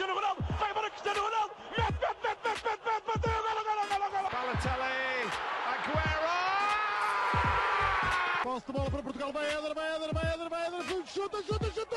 [0.00, 3.84] Cristiano Ronaldo, vai embora Cristiano Ronaldo, mete, mete, mete, mete, mete, mete, bateu, golo, golo,
[3.90, 4.28] golo, golo.
[4.32, 5.28] Balotelli,
[5.68, 6.32] Aguero!
[8.42, 11.70] Posse de bola para Portugal, vai Éder, vai Éder, vai Éder, vai Éder, chuta, chuta,
[11.74, 11.96] chuta!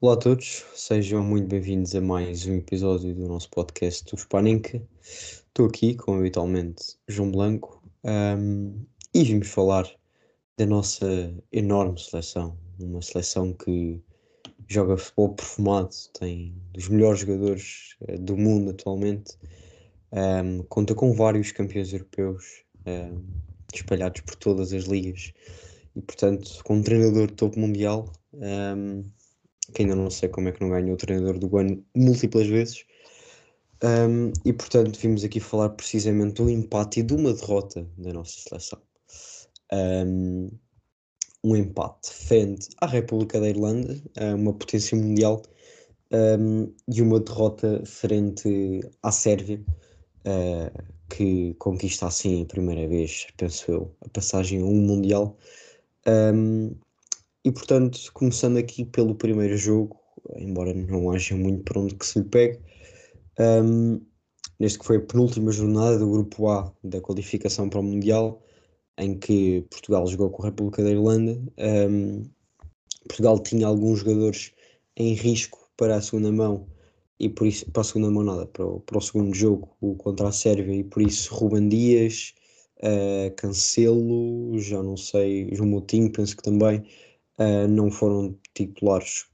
[0.00, 4.80] Olá a todos, sejam muito bem-vindos a mais um episódio do nosso podcast do Spaninca.
[5.02, 9.90] Estou aqui, como habitualmente, João Blanco um, e vimos falar
[10.56, 12.56] da nossa enorme seleção.
[12.80, 14.02] Uma seleção que
[14.68, 19.36] joga futebol perfumado, tem dos melhores jogadores uh, do mundo atualmente,
[20.12, 23.22] um, conta com vários campeões europeus um,
[23.74, 25.32] espalhados por todas as ligas
[25.94, 28.12] e, portanto, com um treinador de topo mundial.
[28.32, 29.04] Um,
[29.74, 32.84] que ainda não sei como é que não ganhou o treinador do ano múltiplas vezes.
[34.44, 38.80] E portanto, vimos aqui falar precisamente do empate e de uma derrota da nossa seleção.
[39.72, 40.50] Um,
[41.44, 43.96] um empate frente à República da Irlanda,
[44.36, 45.42] uma potência mundial,
[46.12, 49.62] um, e uma derrota frente à Sérvia,
[50.26, 55.36] uh, que conquista assim a primeira vez, penso eu, a passagem a um Mundial.
[56.06, 56.74] Um,
[57.44, 60.00] e portanto, começando aqui pelo primeiro jogo,
[60.36, 62.60] embora não haja muito para onde que se lhe pegue,
[63.38, 64.00] um,
[64.58, 68.42] neste que foi a penúltima jornada do grupo A da qualificação para o Mundial,
[68.98, 71.38] em que Portugal jogou com a República da Irlanda.
[71.58, 72.24] Um,
[73.06, 74.52] Portugal tinha alguns jogadores
[74.96, 76.66] em risco para a segunda mão
[77.18, 79.94] e por isso para a segunda mão nada, para o, para o segundo jogo, o
[79.94, 82.34] contra a Sérvia, e por isso Ruben Dias,
[82.78, 86.80] uh, Cancelo, já não sei, João Moutinho, penso que também
[87.38, 89.26] uh, não foram titulares,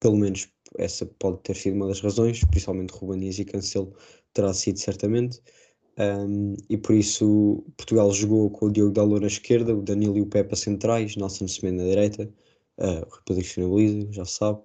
[0.00, 3.94] pelo menos essa pode ter sido uma das razões, principalmente Ruben Dias e Cancelo
[4.34, 5.40] terá sido certamente,
[5.98, 10.22] um, e por isso Portugal jogou com o Diogo Dalot na esquerda, o Danilo e
[10.22, 12.30] o Pepa centrais, Nelson Semedo na direita,
[12.78, 14.60] uh, o Belize, já sabe,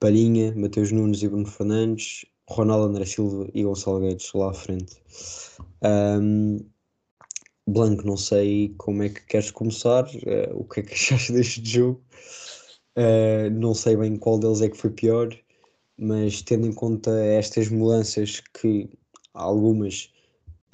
[0.00, 4.96] Palhinha, Mateus Nunes e Bruno Fernandes, Ronaldo André Silva e Gonçalo Guedes lá à frente.
[5.82, 6.58] Um,
[7.66, 11.64] Blanco, não sei como é que queres começar, uh, o que é que achaste deste
[11.64, 12.02] jogo.
[12.96, 15.28] Uh, não sei bem qual deles é que foi pior,
[15.96, 18.90] mas tendo em conta estas mudanças que
[19.32, 20.13] algumas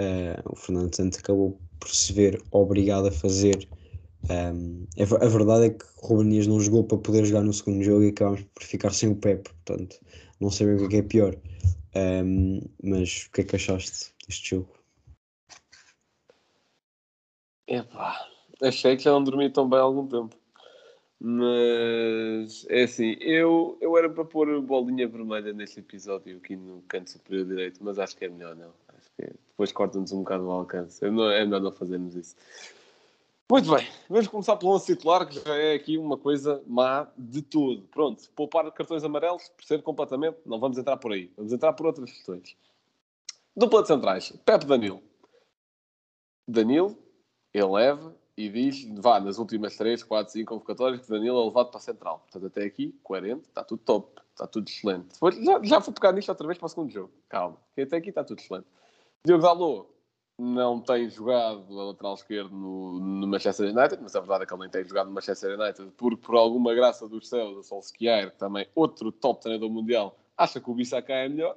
[0.01, 3.69] uh, o Fernando Santos acabou por se ver obrigado a fazer.
[4.29, 7.53] Um, a, a, verdade é que o Ruben Dias não jogou para poder jogar no
[7.53, 9.99] segundo jogo e acabámos por ficar sem o Pep, portanto
[10.41, 11.37] não bem o que é, que é pior.
[11.95, 14.69] Um, mas o que é que achaste deste jogo?
[17.67, 18.29] Epá,
[18.63, 20.37] achei que já não dormi tão bem há algum tempo.
[21.23, 27.11] Mas é assim, eu, eu era para pôr bolinha vermelha neste episódio aqui no canto
[27.11, 28.73] superior direito, mas acho que é melhor não.
[29.49, 31.05] Depois corta-nos um bocado o alcance.
[31.05, 32.37] É, é melhor não fazermos isso.
[33.51, 37.43] Muito bem, vamos começar pelo lance titular, que já é aqui uma coisa má de
[37.43, 37.83] tudo.
[37.89, 41.33] Pronto, poupar cartões amarelos, percebo completamente, não vamos entrar por aí.
[41.37, 42.57] Vamos entrar por outras questões.
[43.57, 45.03] Dupla de centrais, Pepe Danilo.
[46.47, 46.97] Danilo,
[47.53, 51.79] eleva e diz, vá, nas últimas 3, 4, 5 convocatórias, que Danilo é levado para
[51.79, 52.21] a central.
[52.21, 55.09] Portanto, até aqui, 40, está tudo top, está tudo excelente.
[55.45, 57.11] Já, já vou pegar nisto outra vez para o segundo jogo.
[57.29, 58.67] Calma, que até aqui está tudo excelente.
[59.27, 59.87] Diogo Dalot
[60.39, 64.55] não tem jogado a lateral esquerdo no, no, Manchester United, mas a verdade é que
[64.55, 68.35] ele nem tem jogado no Manchester United, porque por alguma graça dos céus, a Solskjaer,
[68.37, 71.55] também outro top treinador mundial, acha que o Bissaka é melhor.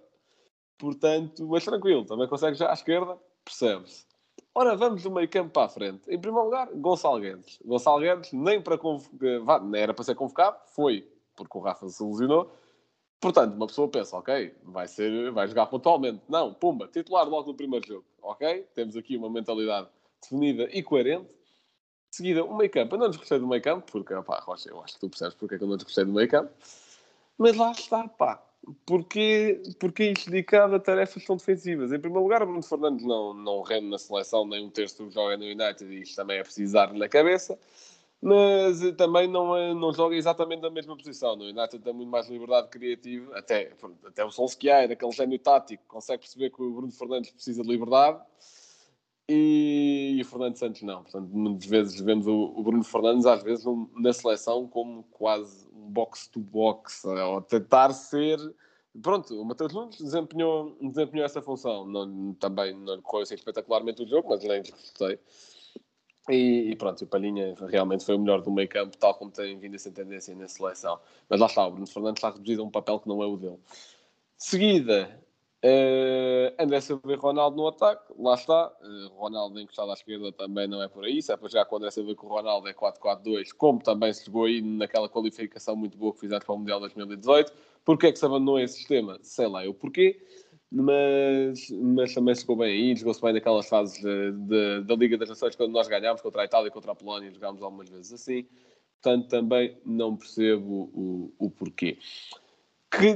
[0.78, 4.06] Portanto, mas tranquilo, também consegue já à esquerda, percebe-se.
[4.54, 6.02] Ora, vamos do meio campo para a frente.
[6.10, 7.60] Em primeiro lugar, Gonçalo Guedes.
[7.64, 12.52] Gonçalo Guedes nem para convocar, era para ser convocado, foi, porque o Rafa se ilusionou.
[13.24, 16.22] Portanto, uma pessoa pensa, ok, vai, ser, vai jogar pontualmente.
[16.28, 18.06] Não, pumba, titular logo no primeiro jogo.
[18.22, 19.88] Ok, temos aqui uma mentalidade
[20.22, 21.26] definida e coerente.
[22.10, 22.96] De seguida, o meio campo.
[22.96, 25.56] Eu não desgostei do meio campo, porque, pá, Rocha, eu acho que tu percebes porque
[25.56, 26.52] é que eu não desgostei do meio campo.
[27.38, 28.44] Mas lá está, pá
[28.86, 31.92] porque, porque é isto dedicado a tarefas tão defensivas.
[31.92, 35.38] Em primeiro lugar, Bruno Fernandes não, não rende na seleção, nem um terço do joga
[35.38, 37.58] no United, e isto também é precisar na cabeça.
[38.24, 41.36] Mas também não, é, não joga exatamente na mesma posição.
[41.36, 43.74] No United tem muito mais liberdade criativa, até,
[44.06, 48.22] até o Solskjaer, aquele gênio tático, consegue perceber que o Bruno Fernandes precisa de liberdade
[49.28, 51.04] e, e o Fernando Santos não.
[51.04, 57.04] Portanto, muitas vezes vemos o, o Bruno Fernandes, às vezes, na seleção, como quase box-to-box,
[57.04, 58.40] ou tentar ser.
[59.02, 61.86] Pronto, o Matheus Nunes desempenhou, desempenhou essa função.
[61.86, 65.20] Não, também não correu assim espetacularmente o jogo, mas nem gostei.
[66.30, 69.58] E, e, pronto, o Palhinha realmente foi o melhor do meio campo, tal como tem
[69.60, 71.00] vindo a ser tendência na seleção.
[71.30, 73.36] Mas lá está, o Bruno Fernandes está reduzido a um papel que não é o
[73.36, 73.60] dele.
[74.38, 75.24] De seguida,
[75.64, 78.68] Uh, André Silva e Ronaldo no ataque, lá está.
[78.82, 81.22] Uh, Ronaldo encostado à esquerda também não é por aí.
[81.22, 84.12] Se é para jogar com o André Silva com o Ronaldo é 4-4-2, como também
[84.12, 87.54] se jogou aí naquela qualificação muito boa que fizemos para o Mundial 2018.
[87.86, 89.18] Porquê é que se abandonou esse sistema?
[89.22, 90.20] Sei lá eu porquê,
[90.74, 92.96] mas, mas também chegou bem aí.
[92.96, 96.72] Jogou-se bem naquelas fases da Liga das Nações quando nós ganhámos contra a Itália e
[96.72, 98.48] contra a Polónia, jogámos algumas vezes assim.
[99.02, 101.98] Portanto, também não percebo o, o porquê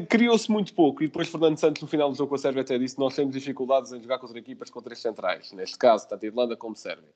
[0.09, 2.77] criou-se muito pouco e depois Fernando Santos no final do jogo com a Sérvia até
[2.79, 6.27] disse nós temos dificuldades em jogar contra equipas com três centrais, neste caso tanto a
[6.27, 7.09] Irlanda como a Sérvia.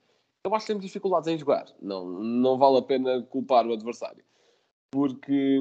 [0.44, 4.24] Eu acho que temos dificuldades em jogar, não, não vale a pena culpar o adversário,
[4.90, 5.60] porque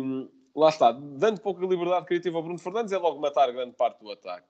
[0.56, 4.12] lá está, dando pouca liberdade criativa ao Bruno Fernandes é logo matar grande parte do
[4.12, 4.48] ataque.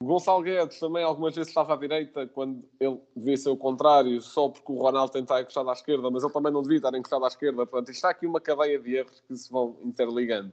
[0.00, 4.20] O Gonçalo Guedes também algumas vezes estava à direita quando ele devia ser o contrário,
[4.22, 7.24] só porque o Ronaldo tentar encostar à esquerda, mas ele também não devia estar encostado
[7.24, 7.66] à esquerda.
[7.66, 10.52] Portanto, está aqui uma cadeia de erros que se vão interligando.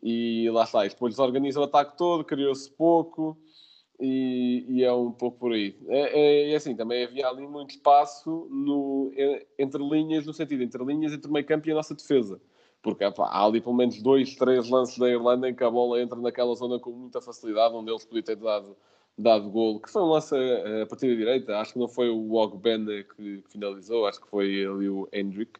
[0.00, 3.36] E lá está, depois desorganiza o ataque todo, criou-se pouco
[3.98, 5.76] e, e, é um pouco por aí.
[5.88, 9.10] É, é, é, assim, também havia ali muito espaço no,
[9.58, 12.40] entre linhas, no sentido, entre linhas, entre o meio campo e a nossa defesa.
[12.82, 16.18] Porque há ali pelo menos dois, três lances da Irlanda em que a bola entra
[16.18, 18.76] naquela zona com muita facilidade, onde eles podiam ter dado,
[19.16, 21.58] dado golo, que foi um lance a, a partir da direita.
[21.58, 25.58] Acho que não foi o Ogbene que, que finalizou, acho que foi ali o Hendrick.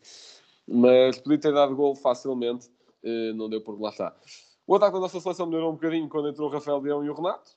[0.67, 2.71] Mas podia ter dado golo facilmente
[3.03, 4.15] eh, não deu por lá está.
[4.67, 7.15] O ataque da nossa seleção melhorou um bocadinho quando entrou o Rafael Leão e o
[7.15, 7.57] Renato.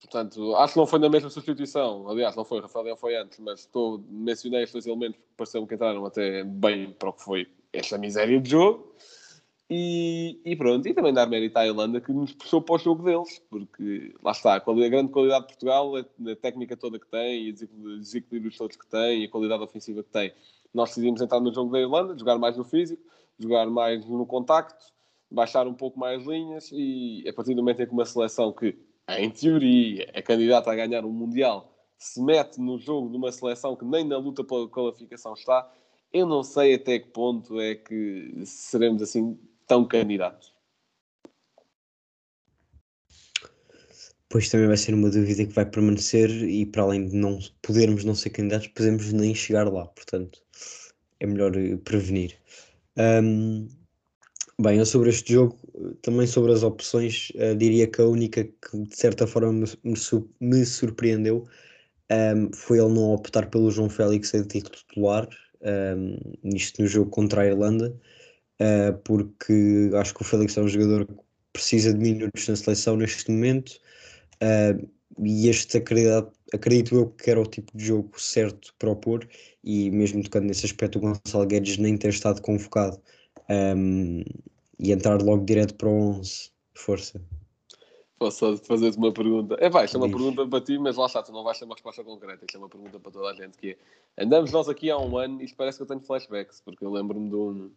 [0.00, 2.08] Portanto, acho que não foi na mesma substituição.
[2.08, 5.74] Aliás, não foi, Rafael foi antes, mas estou, mencionei estes dois elementos porque pareceu-me que
[5.74, 8.94] entraram até bem para o que foi esta miséria de jogo.
[9.70, 13.02] E, e, pronto, e também dar mérito à Irlanda que nos puxou para o jogo
[13.02, 16.98] deles, porque lá está, a, qualidade, a grande qualidade de Portugal, a, a, técnica toda
[16.98, 20.32] que tem, os desequilíbrios todos que tem, e a qualidade ofensiva que tem.
[20.72, 23.02] Nós decidimos entrar no jogo da Irlanda, jogar mais no físico,
[23.38, 24.86] jogar mais no contacto,
[25.30, 28.78] baixar um pouco mais linhas e a partir do momento em que uma seleção que,
[29.08, 33.74] em teoria, é candidata a ganhar um Mundial, se mete no jogo de uma seleção
[33.74, 35.70] que nem na luta pela qualificação está,
[36.12, 40.52] eu não sei até que ponto é que seremos assim tão candidatos.
[44.30, 48.04] Pois também vai ser uma dúvida que vai permanecer e para além de não podermos
[48.04, 50.40] não ser candidatos, podemos nem chegar lá, portanto
[51.20, 52.38] é melhor eh, prevenir.
[52.96, 53.68] Um,
[54.60, 55.56] bem, eu sobre este jogo,
[56.02, 59.66] também sobre as opções, uh, diria que a única que de certa forma me,
[60.40, 61.46] me, surpreendeu
[62.10, 65.28] um, foi ele não optar pelo João Félix a titular,
[65.62, 67.94] um, nisto no jogo contra a Irlanda,
[68.60, 71.14] uh, porque acho que o Félix é um jogador que
[71.52, 73.78] precisa de minutos na seleção neste momento.
[74.42, 74.88] Uh,
[75.20, 79.26] e este acredito, acredito eu que era o tipo de jogo certo para opor
[79.64, 83.00] e mesmo tocando nesse aspecto o Gonçalo Guedes nem ter estado convocado
[83.50, 84.22] um,
[84.78, 87.20] e entrar logo direto para o 11 força
[88.18, 89.56] Posso fazer-te uma pergunta?
[89.60, 91.64] É vai, isto é uma pergunta para ti, mas lá está, tu não vais ter
[91.64, 92.44] uma resposta concreta.
[92.44, 94.24] Isto é uma pergunta para toda a gente que é.
[94.24, 96.90] Andamos nós aqui há um ano e isto parece que eu tenho flashbacks, porque eu
[96.90, 97.70] lembro-me de um,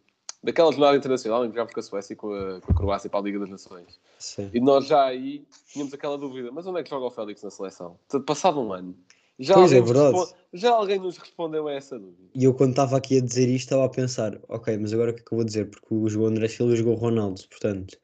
[0.43, 3.07] daquela jornada internacional em que jogámos com a Suécia e com a, com a Croácia
[3.07, 3.99] para a Liga das Nações.
[4.17, 4.49] Sim.
[4.51, 7.51] E nós já aí tínhamos aquela dúvida, mas onde é que joga o Félix na
[7.51, 7.99] seleção?
[8.25, 8.95] Passado um ano.
[9.41, 10.15] Já pois é, verdade.
[10.15, 12.29] Responde, já alguém nos respondeu a essa dúvida.
[12.35, 15.13] E eu quando estava aqui a dizer isto estava a pensar, ok, mas agora o
[15.13, 15.69] que é que eu vou dizer?
[15.69, 17.97] Porque o João André Silva jogou Ronaldo, portanto,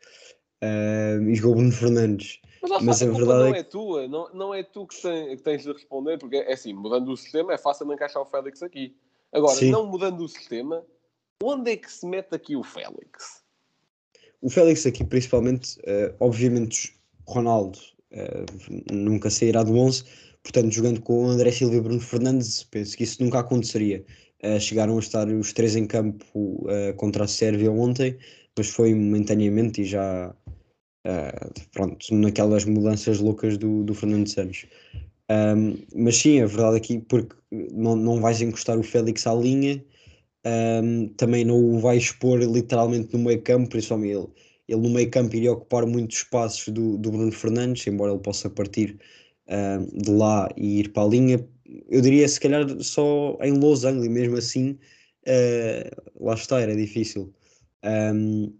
[0.63, 2.39] uh, e jogou Bruno Fernandes.
[2.61, 5.37] Mas, mas a, a verdade não é, é tua, não, não é tu que, tem,
[5.37, 8.63] que tens de responder, porque é assim, mudando o sistema é fácil encaixar o Félix
[8.63, 8.95] aqui.
[9.31, 9.71] Agora, Sim.
[9.71, 10.83] não mudando o sistema,
[11.43, 13.43] Onde é que se mete aqui o Félix?
[14.41, 16.95] O Félix aqui, principalmente, uh, obviamente,
[17.27, 17.77] Ronaldo
[18.11, 20.03] uh, nunca sairá do 11,
[20.51, 24.03] portanto, jogando com o André Silva e Bruno Fernandes, penso que isso nunca aconteceria.
[24.43, 26.25] Uh, chegaram a estar os três em campo
[26.95, 28.17] contra a Sérvia ontem,
[28.57, 30.33] mas foi momentaneamente e já,
[31.73, 34.65] pronto, naquelas mudanças loucas do, do Fernando Santos.
[35.29, 39.83] Um, mas sim, a verdade aqui, porque não, não vais encostar o Félix à linha,
[40.45, 44.27] um, também não o vai expor literalmente no meio campo, principalmente ele,
[44.67, 48.49] ele no meio campo iria ocupar muitos espaços do, do Bruno Fernandes, embora ele possa
[48.49, 48.97] partir
[49.49, 51.47] um, de lá e ir para a linha.
[51.89, 54.77] Eu diria se calhar só em losango e mesmo assim
[55.27, 57.33] uh, lá está, era difícil.
[57.83, 58.53] Um,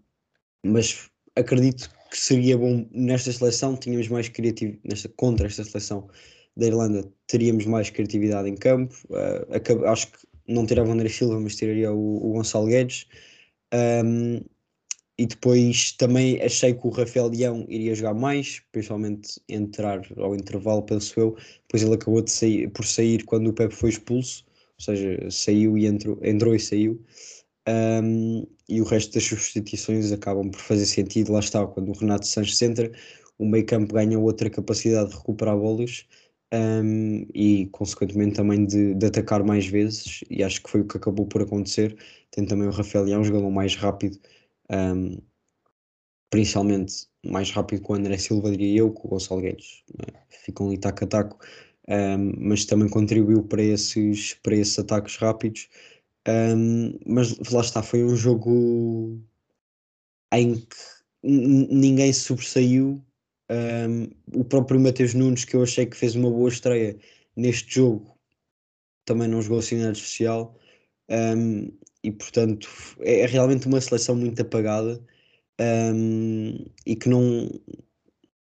[0.64, 6.08] mas acredito que seria bom nesta seleção, tínhamos mais criatividade, nesta, contra esta seleção
[6.56, 8.94] da Irlanda, teríamos mais criatividade em campo.
[9.08, 10.18] Uh, acho que
[10.48, 13.06] não tirava o André Silva, mas tiraria o, o Gonçalo Guedes.
[13.72, 14.40] Um,
[15.18, 20.82] e depois também achei que o Rafael Leão iria jogar mais, principalmente entrar ao intervalo,
[20.82, 21.36] penso eu.
[21.62, 24.44] Depois ele acabou de sair, por sair quando o Pepe foi expulso,
[24.78, 27.02] ou seja, saiu e entrou, entrou e saiu.
[27.68, 31.32] Um, e o resto das substituições acabam por fazer sentido.
[31.32, 32.90] Lá está, quando o Renato Sanches entra,
[33.38, 36.06] o meio campo ganha outra capacidade de recuperar bolas
[36.54, 40.20] um, e, consequentemente, também de, de, atacar mais vezes.
[40.30, 41.96] E acho que foi o que acabou por acontecer.
[42.30, 44.18] Tem também o Rafael Leão, um jogador mais rápido,
[44.70, 45.18] um,
[46.30, 49.82] principalmente mais rápido que o André Silva, diria eu, com o Gonçalo Guedes.
[49.94, 50.20] Né?
[50.44, 51.38] Ficam ali taco a taco,
[51.88, 55.68] um, mas também contribuiu para esses, para esses ataques rápidos.
[57.06, 59.20] mas lá está, foi um jogo
[60.32, 60.76] em que
[61.22, 63.02] ninguém se sobressaiu
[63.50, 66.98] um, o próprio Mateus Nunes, que eu achei que fez uma boa estreia
[67.34, 68.18] neste jogo,
[69.04, 70.58] também não jogou assim nada especial.
[71.10, 72.68] Um, e portanto
[73.00, 75.00] é, é, realmente uma seleção muito apagada
[75.60, 77.48] um, e que não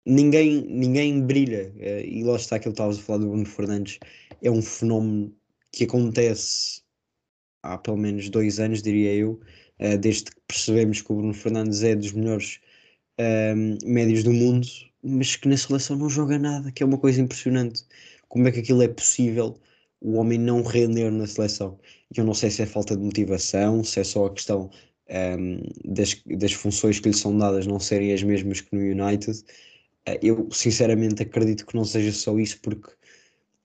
[0.06, 1.72] ninguém, ninguém brilha.
[1.76, 3.98] Uh, e lá está aquilo que estavas a falar do Bruno Fernandes,
[4.42, 5.34] é um fenómeno
[5.72, 6.82] que acontece
[7.62, 9.40] há pelo menos dois anos, diria eu,
[9.80, 12.60] uh, desde que percebemos que o Bruno Fernandes é dos melhores
[13.18, 14.66] um, médios do mundo
[15.04, 17.84] mas que na seleção não joga nada, que é uma coisa impressionante.
[18.28, 19.60] Como é que aquilo é possível
[20.00, 21.78] o homem não render na seleção?
[22.14, 24.70] E eu não sei se é falta de motivação, se é só a questão
[25.10, 29.38] um, das, das funções que lhe são dadas não serem as mesmas que no United.
[30.08, 32.90] Uh, eu sinceramente acredito que não seja só isso, porque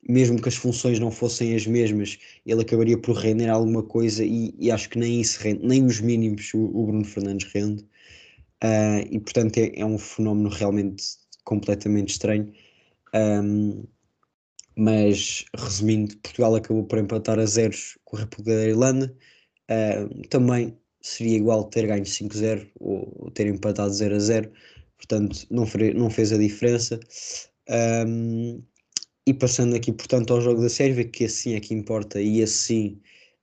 [0.08, 4.53] mesmo que as funções não fossem as mesmas, ele acabaria por render alguma coisa e,
[4.58, 7.84] e acho que nem isso rende, nem os mínimos o, o Bruno Fernandes rende.
[8.63, 11.03] Uh, e portanto é, é, um fenómeno realmente
[11.44, 12.51] completamente estranho.
[13.13, 13.84] Um,
[14.80, 19.14] mas resumindo, Portugal acabou por empatar a zeros com a República da Irlanda.
[19.70, 24.52] Uh, também seria igual ter ganho 5-0 ou ter empatado 0 a 0,
[24.98, 27.00] portanto não, não fez a diferença.
[28.08, 28.64] Um,
[29.28, 33.02] e passando aqui, portanto, ao jogo da Sérvia, que assim é que importa e assim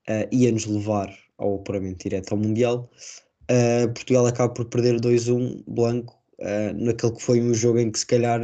[0.09, 2.91] uh, ia-nos levar ao apuramento direto ao Mundial.
[3.51, 7.99] Uh, Portugal acaba por perder 2-1 blanco uh, naquele que foi um jogo em que
[7.99, 8.41] se calhar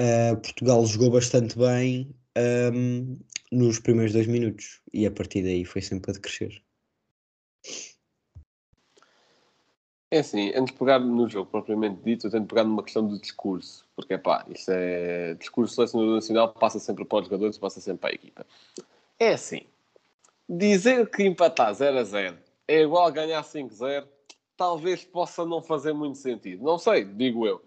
[0.00, 2.14] uh, Portugal jogou bastante bem
[2.74, 3.18] um,
[3.50, 6.62] nos primeiros dois minutos e a partir daí foi sempre a decrescer.
[10.10, 13.06] É assim, antes de pegar no jogo propriamente dito, eu tenho de pegar numa questão
[13.06, 15.34] do discurso, porque pá, isto é.
[15.34, 18.46] Discurso selecionador nacional passa sempre para os jogadores, passa sempre para a equipa.
[19.18, 19.62] É assim,
[20.48, 22.38] dizer que empatar 0 a 0
[22.68, 24.06] é igual a ganhar 5-0
[24.56, 26.64] talvez possa não fazer muito sentido.
[26.64, 27.62] Não sei, digo eu.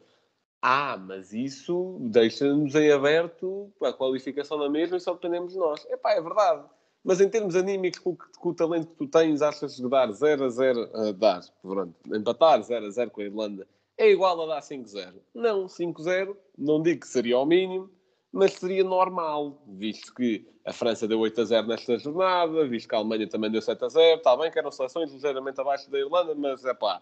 [0.62, 5.86] Ah, mas isso deixa-nos em aberto a qualificação na mesma e só dependemos de nós.
[5.90, 6.64] Epá, é verdade.
[7.04, 10.44] Mas em termos anímicos, com, com o talento que tu tens, achas que dar 0
[10.44, 13.68] a 0, uh, dar, pronto, empatar 0 a 0 com a Irlanda
[14.00, 15.14] é igual a dar 5-0?
[15.36, 17.92] Não, 5-0, não digo que seria o mínimo,
[18.32, 22.96] mas seria normal, visto que a França deu 8 a 0 nesta jornada, visto que
[22.96, 24.18] a Alemanha também deu 7 a 0.
[24.18, 27.02] Está bem que eram seleções ligeiramente abaixo da Irlanda, mas é pá,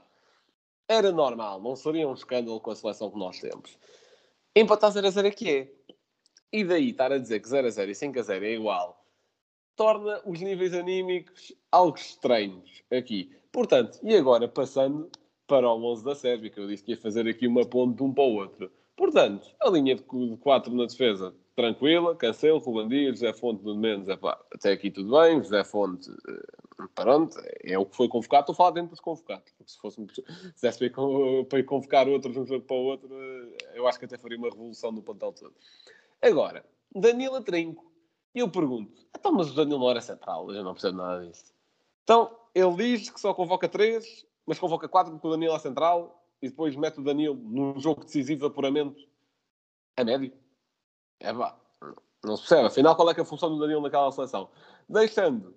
[0.87, 3.77] era normal, não seria um escândalo com a seleção que nós temos.
[4.55, 5.71] Empatar 0 a 0 é que é.
[6.51, 9.05] E daí estar a dizer que 0 a 0 e 5 a 0 é igual,
[9.75, 13.31] torna os níveis anímicos algo estranhos aqui.
[13.51, 15.09] Portanto, e agora passando
[15.45, 18.03] para o 11 da Sérvia, que eu disse que ia fazer aqui uma ponte de
[18.03, 18.71] um para o outro.
[18.95, 24.07] Portanto, a linha de 4 na defesa tranquila, Cancelo, Ruben Dias, José Fonte, no menos,
[24.07, 28.53] epá, até aqui tudo bem, José Fonte, uh, pronto, é o que foi convocado, estou
[28.53, 30.05] a falar dentro dos convocados, porque se fosse
[30.55, 30.89] se
[31.49, 33.09] para ir convocar outros de um jogo para o outro,
[33.73, 35.55] eu acho que até faria uma revolução no pontal todo.
[36.21, 37.91] Agora, Danilo Trinco,
[38.33, 41.53] e eu pergunto, então, mas o Danilo não era central, eu não percebo nada disso.
[42.03, 46.23] Então, ele diz que só convoca três, mas convoca quatro porque o Danilo é central,
[46.41, 49.07] e depois mete o Danilo num jogo decisivo de apuramento
[49.95, 50.31] a médio.
[51.19, 51.59] É pá,
[52.23, 52.67] não se percebe.
[52.67, 54.49] Afinal, qual é, é a função do Danilo naquela seleção?
[54.87, 55.55] Deixando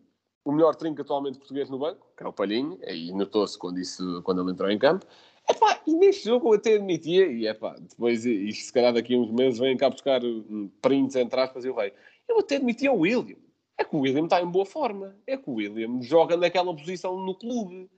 [0.51, 4.23] o melhor trinco atualmente português no banco, que é o Palhinho, aí notou-se quando, isso,
[4.23, 5.07] quando ele entrou em campo.
[5.49, 9.19] Epá, e neste jogo eu até admitia, e epá, depois isto se calhar daqui a
[9.19, 10.21] uns meses vêm cá buscar
[10.83, 11.93] prints entre aspas e o rei.
[12.29, 13.39] Eu até admitia o William.
[13.79, 15.17] É que o William está em boa forma.
[15.27, 17.89] É que o William joga naquela posição no clube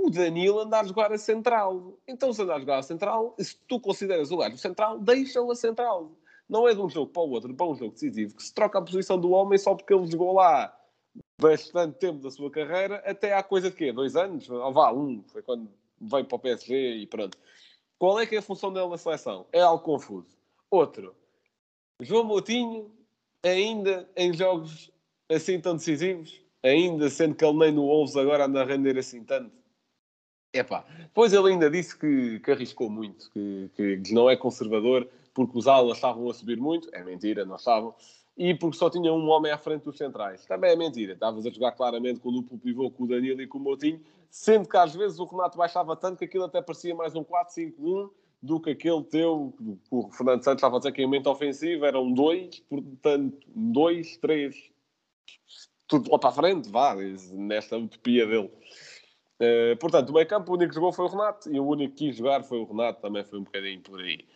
[0.00, 1.98] o Danilo andar a jogar a central.
[2.06, 5.56] Então, se andar a jogar a central, se tu consideras o gajo central, deixa-o a
[5.56, 6.12] central.
[6.48, 8.78] Não é de um jogo para o outro, para um jogo decisivo, que se troca
[8.78, 10.75] a posição do homem só porque ele jogou lá
[11.40, 13.92] bastante tempo da sua carreira, até há coisa de quê?
[13.92, 14.48] Dois anos?
[14.48, 15.22] Ou vá, um.
[15.28, 15.68] Foi quando
[16.00, 17.38] veio para o PSG e pronto.
[17.98, 19.46] Qual é que é a função dele na seleção?
[19.52, 20.36] É algo confuso.
[20.70, 21.14] Outro.
[22.00, 22.90] João Moutinho,
[23.42, 24.90] ainda em jogos
[25.30, 29.24] assim tão decisivos, ainda sendo que ele nem no Wolves agora anda a render assim
[29.24, 29.50] tanto
[30.58, 35.58] Epá, pois ele ainda disse que, que arriscou muito, que, que, não é conservador porque
[35.58, 36.88] os alas estavam a subir muito.
[36.94, 37.94] É mentira, não estavam.
[38.36, 40.44] E porque só tinha um homem à frente dos centrais.
[40.44, 41.14] Também é mentira.
[41.14, 44.00] Estavas a jogar claramente com o duplo pivô, com o Danilo e com o Moutinho,
[44.30, 48.10] sendo que às vezes o Renato baixava tanto que aquilo até parecia mais um 4-5-1
[48.42, 51.84] do que aquele teu, que o Fernando Santos estava a dizer que em momento ofensivo
[51.84, 54.70] eram dois, portanto, dois, três,
[55.86, 56.94] tudo lá para a frente, vá,
[57.32, 58.52] nesta utopia dele.
[59.40, 61.94] Uh, portanto, o meio campo, o único que jogou foi o Renato e o único
[61.94, 64.26] que quis jogar foi o Renato, também foi um bocadinho por aí.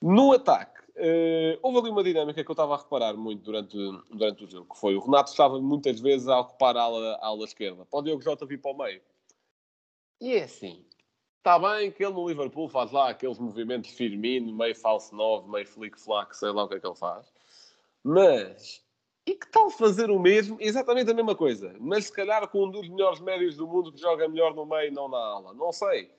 [0.00, 3.76] No ataque, uh, houve ali uma dinâmica que eu estava a reparar muito durante,
[4.10, 7.26] durante o jogo, que foi o Renato estava muitas vezes a ocupar a ala, a
[7.26, 9.00] ala esquerda, para o Diogo Jota vir para o meio.
[10.20, 10.84] E é assim,
[11.38, 15.66] está bem que ele no Liverpool faz lá aqueles movimentos firmino, meio falso 9, meio
[15.66, 17.32] flick-flack, sei lá o que é que ele faz,
[18.02, 18.84] mas
[19.26, 22.70] e que tal fazer o mesmo, exatamente a mesma coisa, mas se calhar com um
[22.70, 25.52] dos melhores médios do mundo que joga melhor no meio, não na ala?
[25.52, 26.15] Não sei.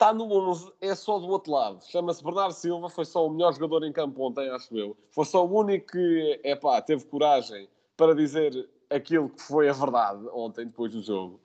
[0.00, 1.84] Está no 11, é só do outro lado.
[1.84, 4.96] Chama-se Bernardo Silva, foi só o melhor jogador em campo ontem, acho eu.
[5.10, 9.74] Foi só o único que, é pá, teve coragem para dizer aquilo que foi a
[9.74, 11.38] verdade ontem, depois do jogo.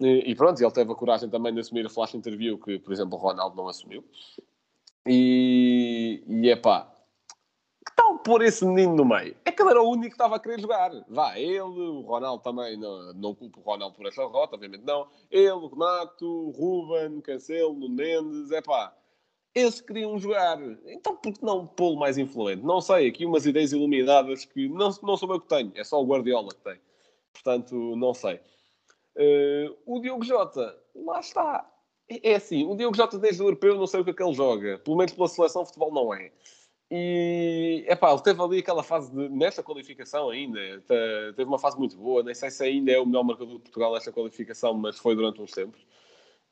[0.00, 2.92] E, e pronto, ele teve a coragem também de assumir a flash interview que, por
[2.92, 4.02] exemplo, o Ronaldo não assumiu.
[5.06, 6.92] E, e é pá,
[7.94, 9.36] tal pôr esse menino no meio?
[9.44, 10.90] É que ele era o único que estava a querer jogar.
[11.08, 15.08] Vá, ele, o Ronaldo também, não, não culpo o Ronaldo por essa rota, obviamente não.
[15.30, 18.94] Ele, o Renato, o Ruben, Cancelo, o Mendes, é pá.
[19.54, 20.58] Esses queriam jogar.
[20.86, 22.62] Então por que não pô-lo mais influente?
[22.64, 26.02] Não sei, aqui umas ideias iluminadas que não, não sou eu que tenho, é só
[26.02, 26.80] o Guardiola que tem.
[27.32, 28.40] Portanto, não sei.
[29.16, 31.70] Uh, o Diogo Jota, lá está.
[32.08, 34.22] É, é assim, o Diogo Jota desde o europeu não sei o que é que
[34.22, 34.78] ele joga.
[34.78, 36.32] Pelo menos pela seleção futebol não é.
[36.90, 40.60] E epá, ele teve ali aquela fase de, nesta qualificação ainda,
[41.34, 42.22] teve uma fase muito boa.
[42.22, 45.40] Nem sei se ainda é o melhor marcador de Portugal nesta qualificação, mas foi durante
[45.40, 45.84] uns tempos.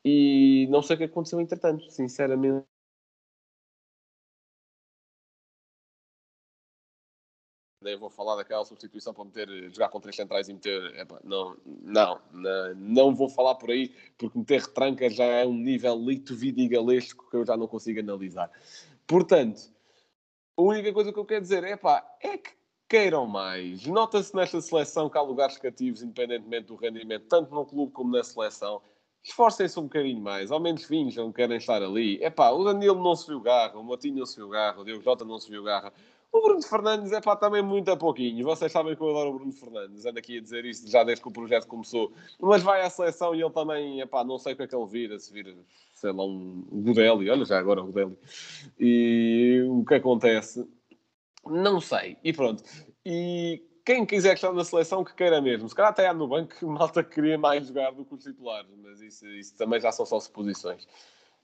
[0.03, 2.65] E não sei o que aconteceu entretanto, sinceramente.
[7.81, 11.05] Nem vou falar daquela substituição para meter, jogar com três centrais e meter.
[11.23, 15.95] Não, não, não, não vou falar por aí, porque meter retranca já é um nível
[15.97, 18.49] lito vidigalesco que eu já não consigo analisar.
[19.05, 19.73] Portanto,
[20.57, 22.51] a única coisa que eu quero dizer é pá, é que
[22.87, 23.85] queiram mais.
[23.87, 28.23] Nota-se nesta seleção que há lugares cativos, independentemente do rendimento, tanto no clube como na
[28.23, 28.81] seleção.
[29.23, 32.21] Esforcem-se um bocadinho mais, ao menos finjam que querem estar ali.
[32.21, 34.85] É pá, o Danilo não se viu garra, o Motinho não se viu garra, o
[34.85, 35.93] Diogo Jota não se viu garra.
[36.33, 38.43] O Bruno Fernandes é pá, também muito a pouquinho.
[38.43, 40.03] Vocês sabem que eu adoro o Bruno Fernandes.
[40.03, 42.11] Ando aqui a dizer isto já desde que o projeto começou.
[42.41, 44.75] Mas vai à seleção e ele também, é pá, não sei o que é que
[44.75, 45.19] ele vira.
[45.19, 45.53] Se vira,
[45.93, 47.29] sei lá, um Godelli.
[47.29, 48.17] Olha já agora o Godelli.
[48.79, 50.67] E o que acontece?
[51.45, 52.17] Não sei.
[52.23, 52.63] E pronto.
[53.05, 55.69] E quem quiser estar na seleção que queira mesmo.
[55.69, 58.71] Se calhar até há no banco malta queria mais jogar do que os titulares.
[58.81, 60.87] Mas isso, isso também já são só suposições.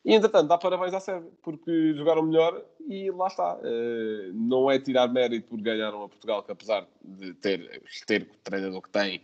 [0.05, 3.57] E entretanto, dá parabéns à Sérvia, porque jogaram melhor e lá está.
[3.57, 8.37] Uh, não é tirar mérito por ganharam a Portugal, que apesar de ter ter o
[8.43, 9.21] treinador que tem,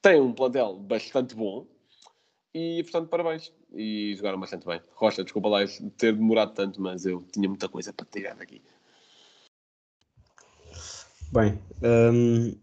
[0.00, 1.66] tem um plantel bastante bom.
[2.54, 3.52] E portanto, parabéns.
[3.74, 4.80] E jogaram bastante bem.
[4.94, 5.58] Rocha, desculpa lá
[5.98, 8.62] ter demorado tanto, mas eu tinha muita coisa para tirar daqui.
[11.32, 12.56] Bem, um,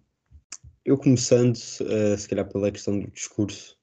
[0.86, 3.78] eu começando, uh, se calhar pela questão do discurso,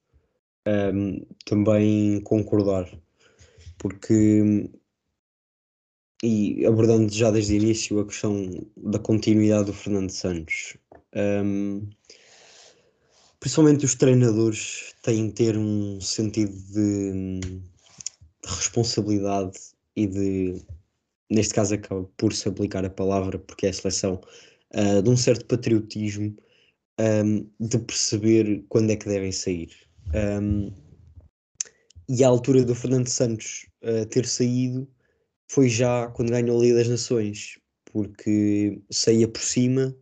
[0.66, 2.90] um, também concordar
[3.78, 4.68] porque
[6.22, 10.76] e abordando já desde o início a questão da continuidade do Fernando Santos.
[11.14, 11.88] Um,
[13.40, 17.62] principalmente os treinadores têm de ter um sentido de, de,
[18.44, 19.58] responsabilidade
[19.94, 20.62] e de,
[21.30, 24.20] neste caso acaba por se aplicar a palavra, porque é a seleção,
[24.74, 26.36] uh, de um certo patriotismo,
[26.98, 29.70] um, de perceber quando é que devem sair.
[30.42, 30.72] Um,
[32.08, 34.88] e a altura do Fernando Santos uh, ter saído
[35.48, 37.58] foi já quando ganhou a Liga das Nações,
[37.92, 39.94] porque saía por cima,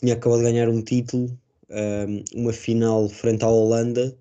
[0.00, 1.38] tinha acabado de ganhar um título,
[1.70, 4.16] um, ehm, uma final frente à Holanda,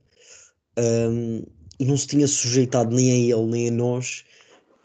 [0.77, 1.43] um, ehm,
[1.79, 4.23] e não se tinha sujeitado nem a ele nem a nós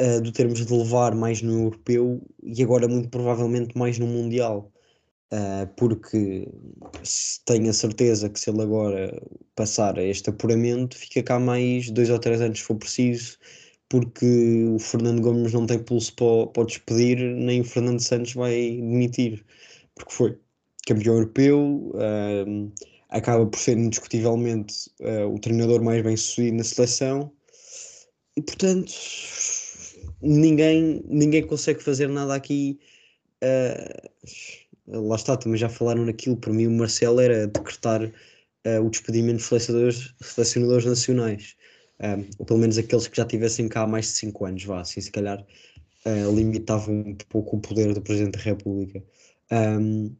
[0.00, 4.72] uh, do termos de levar mais no europeu e agora muito provavelmente mais no mundial.
[5.32, 6.46] Uh, porque
[7.46, 9.20] tenho a certeza que se ele agora
[9.56, 13.36] passar a este apuramento, fica cá mais dois ou três anos se for preciso,
[13.88, 18.76] porque o Fernando Gomes não tem pulso para, para despedir, nem o Fernando Santos vai
[18.76, 19.44] demitir,
[19.96, 20.38] porque foi
[20.86, 22.72] campeão europeu, uh,
[23.08, 27.32] acaba por ser indiscutivelmente uh, o treinador mais bem sucedido na seleção,
[28.36, 28.92] e portanto
[30.22, 32.78] ninguém, ninguém consegue fazer nada aqui.
[34.88, 39.38] Lá está, também já falaram naquilo, para mim o Marcelo era decretar uh, o despedimento
[39.38, 41.56] de selecionadores, selecionadores nacionais,
[42.00, 44.80] um, ou pelo menos aqueles que já tivessem cá há mais de 5 anos, vá,
[44.80, 45.44] assim se calhar
[46.06, 49.02] uh, limitavam um pouco o poder do Presidente da República.
[49.50, 50.16] Um,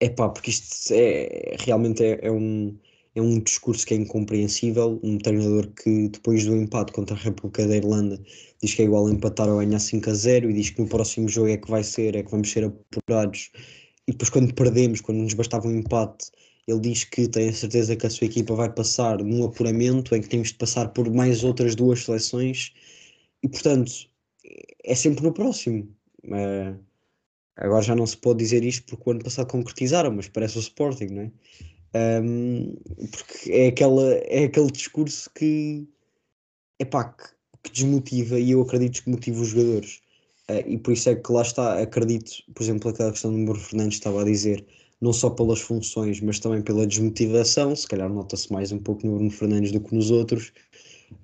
[0.00, 2.78] é pá, porque isto é, realmente é, é, um,
[3.14, 4.98] é um discurso que é incompreensível.
[5.02, 8.20] Um treinador que, depois do empate contra a República da Irlanda,
[8.62, 10.88] diz que é igual a empatar ou ganhar 5 a 0 e diz que no
[10.88, 13.50] próximo jogo é que vai ser, é que vamos ser apurados.
[14.06, 16.30] E depois, quando perdemos, quando nos bastava um empate,
[16.66, 20.22] ele diz que tem a certeza que a sua equipa vai passar num apuramento em
[20.22, 22.72] que temos de passar por mais outras duas seleções
[23.42, 23.92] e, portanto,
[24.84, 25.88] é sempre no próximo.
[26.24, 26.78] Uh,
[27.56, 30.60] agora já não se pode dizer isto porque o ano passado concretizaram, mas parece o
[30.60, 31.32] Sporting, não é?
[31.94, 32.74] Um,
[33.10, 35.86] porque é, aquela, é aquele discurso que,
[36.80, 37.24] epá, que,
[37.62, 40.00] que desmotiva e eu acredito que motiva os jogadores.
[40.50, 43.60] Uh, e por isso é que lá está, acredito, por exemplo, aquela questão do Bruno
[43.60, 44.66] Fernandes estava a dizer,
[45.00, 47.74] não só pelas funções, mas também pela desmotivação.
[47.76, 50.52] Se calhar nota-se mais um pouco no Bruno Fernandes do que nos outros,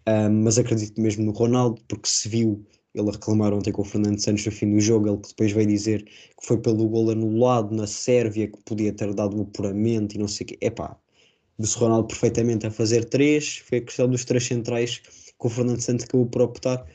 [0.08, 3.84] um, mas acredito mesmo no Ronaldo, porque se viu ele a reclamar ontem com o
[3.84, 7.10] Fernando Santos no fim do jogo, ele que depois veio dizer que foi pelo gol
[7.10, 10.58] anulado na Sérvia que podia ter dado o apuramento e não sei o quê.
[10.60, 10.96] Epá,
[11.58, 15.80] viu-se Ronaldo perfeitamente a fazer três, foi a questão dos três centrais que o Fernando
[15.80, 16.86] Santos acabou por optar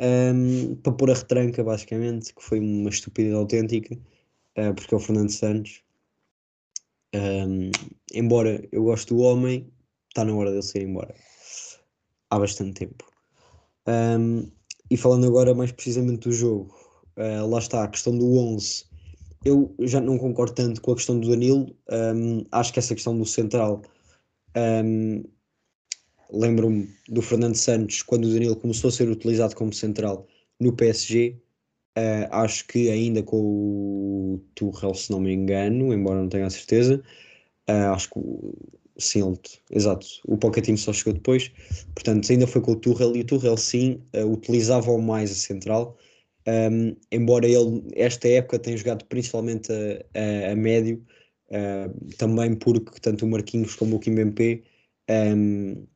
[0.00, 5.00] um, para pôr a retranca, basicamente, que foi uma estupidez autêntica, uh, porque é o
[5.00, 5.82] Fernando Santos.
[7.14, 7.70] Um,
[8.12, 9.72] embora eu goste do homem,
[10.08, 11.14] está na hora de ele sair embora.
[12.30, 13.04] Há bastante tempo.
[13.86, 14.50] Um,
[14.90, 16.74] e falando agora mais precisamente do jogo,
[17.16, 18.84] uh, lá está a questão do 11.
[19.44, 21.74] Eu já não concordo tanto com a questão do Danilo.
[21.90, 23.82] Um, acho que essa questão do central.
[24.56, 25.22] Um,
[26.32, 30.26] Lembro-me do Fernando Santos quando o Danilo começou a ser utilizado como central
[30.58, 31.36] no PSG.
[31.96, 36.46] Uh, eh, acho que ainda com o Tuchel, se não me engano, embora não tenha
[36.46, 37.00] a certeza.
[37.70, 38.20] Uh, acho que
[38.98, 39.36] Sim,
[39.70, 40.06] exato.
[40.26, 41.50] O Pochettino só chegou depois.
[41.94, 45.96] Portanto, ainda foi com o Tuchel e o Tuchel sim uh, utilizava mais a central.
[46.48, 51.04] Um, embora ele, esta época, tenha jogado principalmente a, a, a médio,
[51.50, 54.62] uh, também porque tanto o Marquinhos como o Kimpembe
[55.10, 55.86] um,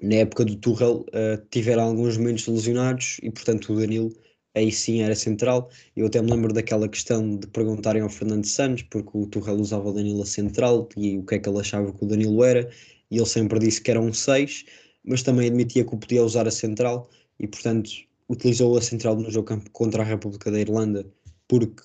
[0.00, 4.12] na época do Tuchel uh, tiveram alguns momentos lesionados e, portanto, o Danilo
[4.54, 5.70] aí sim era central.
[5.96, 9.88] Eu até me lembro daquela questão de perguntarem ao Fernando Santos, porque o Turrell usava
[9.88, 12.68] o Danilo a central e o que é que ele achava que o Danilo era,
[13.10, 14.64] e ele sempre disse que era um 6,
[15.04, 17.08] mas também admitia que o podia usar a central
[17.38, 17.90] e, portanto,
[18.28, 21.06] utilizou a central no jogo contra a República da Irlanda
[21.48, 21.82] porque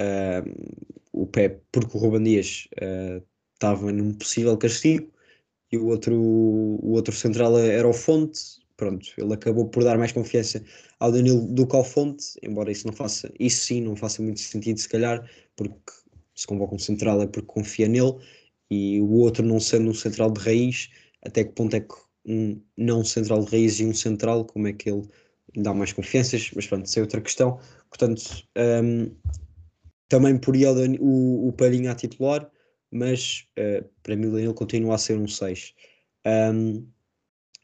[0.00, 3.24] uh, o Pep, porque o Ruben Dias uh,
[3.54, 5.10] estava num possível castigo
[5.70, 10.10] e o outro, o outro central era o Fonte, pronto, ele acabou por dar mais
[10.10, 10.64] confiança
[10.98, 14.40] ao Danilo do que ao Fonte, embora isso não faça, isso sim não faça muito
[14.40, 15.92] sentido se calhar, porque
[16.34, 18.16] se convoca um central é porque confia nele,
[18.70, 20.88] e o outro não sendo um central de raiz,
[21.22, 24.72] até que ponto é que um não central de raiz e um central, como é
[24.72, 25.06] que ele
[25.56, 27.58] dá mais confianças, mas pronto, isso é outra questão,
[27.90, 28.22] portanto
[28.82, 29.14] um,
[30.08, 32.50] também poria o, o, o Palhinha a titular,
[32.90, 35.74] mas uh, para mim o Danilo continua a ser um 6.
[36.26, 36.88] Um,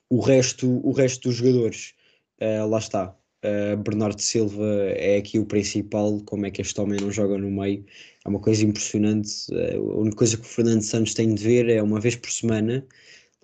[0.08, 1.94] o resto, o resto dos jogadores,
[2.40, 3.16] uh, lá está.
[3.44, 6.20] Uh, Bernardo Silva é aqui o principal.
[6.24, 7.84] Como é que este homem não joga no meio?
[8.24, 9.30] É uma coisa impressionante.
[9.50, 12.30] Uh, a única coisa que o Fernando Santos tem de ver é uma vez por
[12.30, 12.86] semana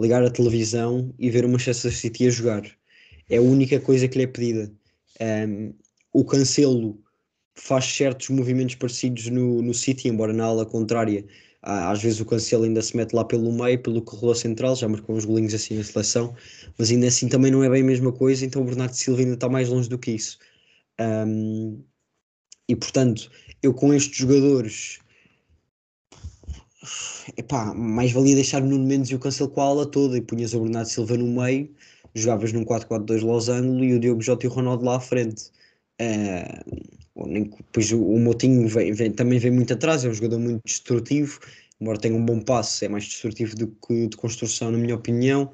[0.01, 2.62] ligar a televisão e ver o Manchester City a jogar.
[3.29, 4.72] É a única coisa que lhe é pedida.
[5.20, 5.72] Um,
[6.12, 6.98] o Cancelo
[7.55, 11.25] faz certos movimentos parecidos no, no City, embora na ala contrária
[11.62, 15.16] às vezes o Cancelo ainda se mete lá pelo meio, pelo corredor central, já marcou
[15.16, 16.35] uns golinhos assim na seleção,
[16.77, 19.35] mas ainda assim também não é bem a mesma coisa, então o Bernardo Silva ainda
[19.35, 20.38] está mais longe do que isso.
[21.01, 21.83] Um,
[22.68, 23.31] e portanto,
[23.62, 24.98] eu com estes jogadores,
[27.37, 30.20] epá, mais valia deixar o Nuno Mendes e o Cancelo com a ala toda e
[30.20, 31.72] punhas o Bernardo Silva no meio,
[32.14, 35.51] jogavas num 4-4-2 losango e o Diogo Jota e o Ronaldo lá à frente.
[36.01, 37.01] Uh,
[37.72, 41.38] Pois o, o Motinho vem, vem, também vem muito atrás, é um jogador muito destrutivo,
[41.80, 45.50] embora tenha um bom passe, é mais destrutivo do que de construção, na minha opinião.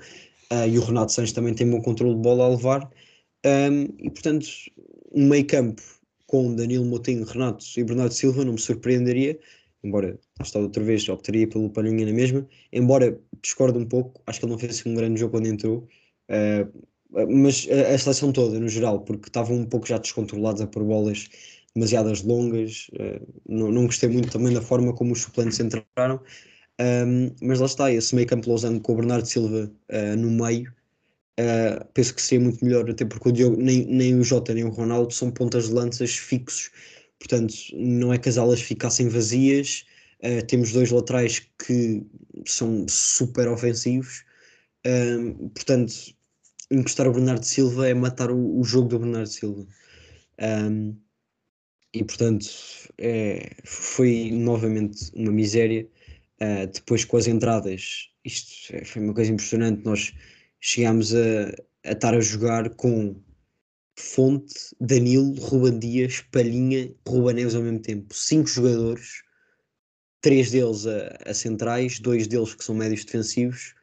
[0.52, 2.90] Uh, e o Renato Santos também tem bom controle de bola a levar.
[3.44, 4.46] Um, e portanto,
[5.12, 5.82] um meio campo
[6.26, 9.38] com Danilo Motinho, Renato e Bernardo Silva não me surpreenderia,
[9.82, 14.44] embora está outra vez optaria pelo Palhinha na mesma, embora discordo um pouco, acho que
[14.44, 15.88] ele não fez um grande jogo quando entrou.
[16.30, 20.66] Uh, mas a, a, seleção toda, no geral, porque estavam um pouco já descontrolados a
[20.66, 21.28] por bolas
[21.78, 22.88] demasiadas longas.
[22.94, 26.20] Uh, não, não gostei muito também da forma como os suplentes entraram.
[27.42, 30.72] Mas lá está, esse meio campo lousando com o Bernardo Silva uh, no meio,
[31.40, 34.64] uh, penso que seria muito melhor, até porque o Diogo, nem, nem o Jota nem
[34.64, 36.70] o Ronaldo são pontas de lanças fixos,
[37.18, 39.84] portanto, não é que as alas ficassem vazias.
[40.22, 42.04] Uh, temos dois laterais que
[42.46, 44.24] são super ofensivos,
[45.54, 45.92] portanto,
[46.70, 49.66] encostar o Bernardo Silva é matar o, o jogo do Bernardo Silva.
[50.40, 50.96] Um,
[51.92, 52.46] e portanto
[52.98, 55.88] é, foi novamente uma miséria.
[56.40, 59.84] Uh, depois com as entradas, isto foi uma coisa impressionante.
[59.84, 60.14] Nós
[60.60, 61.52] chegámos a,
[61.84, 63.20] a estar a jogar com
[63.98, 68.14] Fonte, Danilo, Ruban Dias, Palhinha, Rubanés ao mesmo tempo.
[68.14, 69.22] Cinco jogadores,
[70.20, 73.74] três deles a, a, centrais, dois deles que são médios defensivos,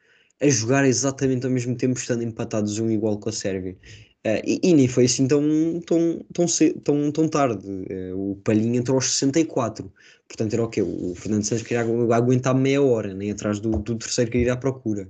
[0.41, 3.77] a jogar exatamente ao mesmo tempo, estando empatados um igual com a Sérvia.
[4.25, 6.45] Uh, e, e, nem foi assim tão, tão, tão,
[6.83, 7.67] tão, tão tarde.
[7.67, 9.91] Uh, o Palhinha entrou aos 64.
[10.27, 10.81] Portanto, era o quê?
[10.81, 14.57] O Fernando Santos queria aguentar meia hora, nem atrás do, do terceiro que ir à
[14.57, 15.07] procura.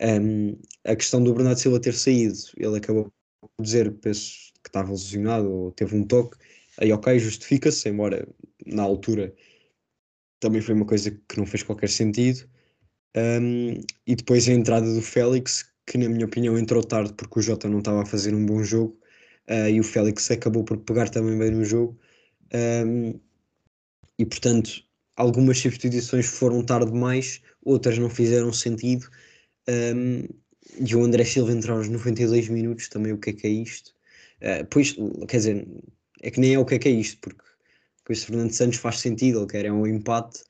[0.00, 4.90] Um, a questão do Bernardo Silva ter saído, ele acabou por dizer penso, que estava
[4.90, 6.36] lesionado ou teve um toque.
[6.78, 8.28] Aí, ok, justifica-se, embora
[8.64, 9.34] na altura
[10.40, 12.48] também foi uma coisa que não fez qualquer sentido.
[13.16, 17.42] Um, e depois a entrada do Félix, que na minha opinião entrou tarde porque o
[17.42, 18.98] Jota não estava a fazer um bom jogo
[19.48, 21.98] uh, e o Félix acabou por pegar também bem no jogo.
[22.52, 23.18] Um,
[24.18, 24.82] e portanto,
[25.16, 29.08] algumas substituições foram tarde demais, outras não fizeram sentido.
[29.68, 30.24] Um,
[30.78, 33.94] e o André Silva entrar aos 92 minutos, também o que é que é isto?
[34.38, 34.94] Uh, pois,
[35.28, 35.68] quer dizer,
[36.22, 37.44] é que nem é o que é que é isto, porque
[37.98, 40.42] depois Fernando Santos faz sentido, ele quer é um empate,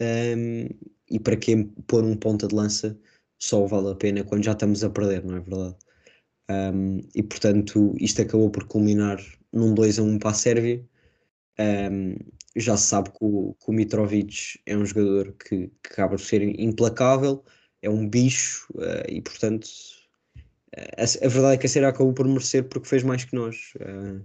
[0.00, 0.68] um,
[1.10, 2.98] e para que pôr um ponta de lança
[3.38, 5.76] só vale a pena quando já estamos a perder, não é verdade?
[6.50, 9.18] Um, e portanto, isto acabou por culminar
[9.52, 10.84] num 2 a 1 para a Sérvia.
[11.58, 12.16] Um,
[12.56, 16.22] já se sabe que o, que o, Mitrovic é um jogador que, que, acaba de
[16.22, 17.44] ser implacável,
[17.82, 19.68] é um bicho uh, e portanto
[20.76, 23.72] a, a, verdade é que a Sérvia acabou por merecer porque fez mais que nós.
[23.76, 24.24] Uh,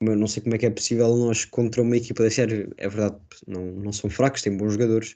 [0.00, 3.16] não sei como é que é possível nós contra uma equipa da Sérvia, é verdade,
[3.46, 5.14] não, não são fracos, têm bons jogadores,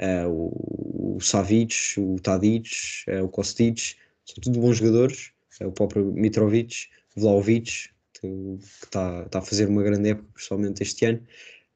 [0.00, 2.70] uh, o, o Savic, o Tadic,
[3.08, 9.38] uh, o Kostic, são tudo bons jogadores, uh, o próprio Mitrovic, Vlaovic, que está tá
[9.38, 11.22] a fazer uma grande época, principalmente este ano.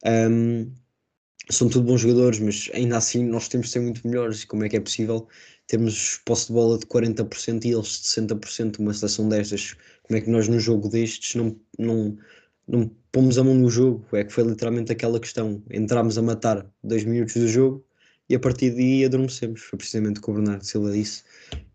[0.04, 0.72] Um,
[1.50, 4.42] são tudo bons jogadores, mas ainda assim nós temos de ser muito melhores.
[4.42, 5.28] E como é que é possível
[5.66, 8.78] termos posse de bola de 40% e eles de 60%?
[8.78, 12.16] Uma seleção destas, como é que nós no jogo destes não, não,
[12.68, 14.04] não pomos a mão no jogo?
[14.12, 17.84] É que foi literalmente aquela questão: entramos a matar dois minutos do jogo
[18.30, 19.60] e a partir daí adormecemos.
[19.60, 21.24] Foi precisamente o que o Bernardo Silva disse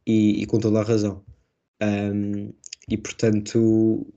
[0.08, 1.22] e, e com toda a razão.
[1.84, 2.54] Um,
[2.90, 4.08] e portanto,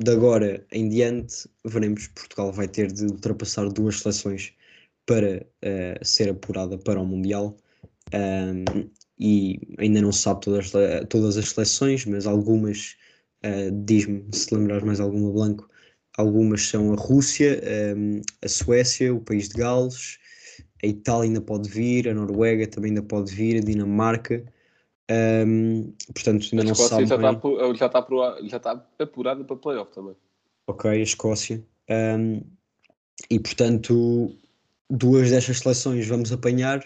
[0.00, 2.06] de agora em diante, veremos.
[2.08, 4.52] Portugal vai ter de ultrapassar duas seleções
[5.04, 7.56] para uh, ser apurada para o Mundial.
[8.14, 10.70] Um, e ainda não se sabe todas,
[11.08, 12.96] todas as seleções, mas algumas,
[13.44, 15.68] uh, diz-me se lembrar mais alguma, Blanco,
[16.16, 17.60] algumas são a Rússia,
[17.96, 20.18] um, a Suécia, o país de Gales,
[20.82, 24.44] a Itália ainda pode vir, a Noruega também ainda pode vir, a Dinamarca.
[25.10, 27.06] Um, portanto, ainda a não se sabe.
[27.06, 27.32] Já está,
[27.74, 30.14] já, está, já está apurada para playoff também.
[30.66, 31.64] Ok, a Escócia.
[31.90, 32.42] Um,
[33.30, 34.36] e portanto,
[34.90, 36.80] duas destas seleções vamos apanhar